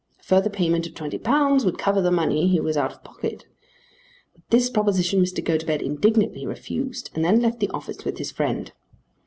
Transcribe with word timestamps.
A 0.19 0.23
further 0.23 0.49
payment 0.49 0.87
of 0.87 0.95
£20 0.95 1.63
would 1.63 1.77
cover 1.77 2.01
the 2.01 2.09
money 2.09 2.47
he 2.47 2.59
was 2.59 2.75
out 2.75 2.91
of 2.91 3.03
pocket. 3.03 3.45
But 4.33 4.41
this 4.49 4.67
proposition 4.67 5.21
Mr. 5.21 5.43
Gotobed 5.45 5.83
indignantly 5.83 6.47
refused, 6.47 7.11
and 7.13 7.23
then 7.23 7.39
left 7.39 7.59
the 7.59 7.69
office 7.69 8.03
with 8.03 8.17
his 8.17 8.31
friend. 8.31 8.71